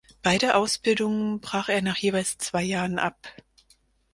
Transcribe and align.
Beide 0.23 0.55
Ausbildungen 0.55 1.41
brach 1.41 1.69
er 1.69 1.83
nach 1.83 1.95
jeweils 1.97 2.39
zwei 2.39 2.63
Jahren 2.63 2.97
ab. 2.97 3.29